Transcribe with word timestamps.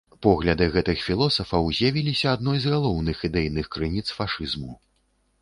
Погляды 0.25 0.67
гэтых 0.75 1.03
філосафаў 1.09 1.69
з'явіліся 1.81 2.27
адной 2.39 2.57
з 2.65 2.73
галоўных 2.75 3.17
ідэйных 3.31 3.71
крыніц 3.77 4.05
фашызму. 4.17 4.73